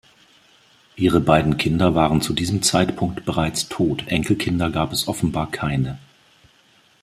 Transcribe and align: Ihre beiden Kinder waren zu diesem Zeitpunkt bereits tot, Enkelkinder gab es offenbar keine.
Ihre 0.95 1.19
beiden 1.19 1.57
Kinder 1.57 1.93
waren 1.93 2.23
zu 2.23 2.33
diesem 2.33 2.63
Zeitpunkt 2.63 3.23
bereits 3.23 3.69
tot, 3.69 4.05
Enkelkinder 4.07 4.71
gab 4.71 4.93
es 4.93 5.07
offenbar 5.07 5.51
keine. 5.51 5.99